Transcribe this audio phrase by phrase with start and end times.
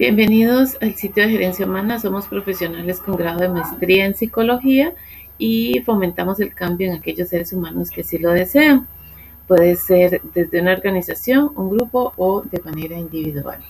[0.00, 2.00] Bienvenidos al sitio de Gerencia Humana.
[2.00, 4.94] Somos profesionales con grado de maestría en psicología
[5.36, 8.88] y fomentamos el cambio en aquellos seres humanos que sí lo desean.
[9.46, 13.62] Puede ser desde una organización, un grupo o de manera individual.